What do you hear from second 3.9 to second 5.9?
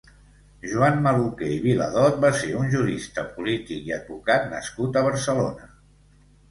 i advocat nascut a Barcelona.